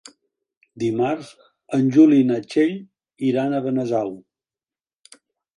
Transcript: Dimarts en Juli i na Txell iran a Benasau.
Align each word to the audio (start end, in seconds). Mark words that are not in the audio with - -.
Dimarts 0.83 1.27
en 1.79 1.91
Juli 1.97 2.19
i 2.23 2.27
na 2.31 2.39
Txell 2.47 2.73
iran 3.31 3.53
a 3.59 3.63
Benasau. 3.69 4.11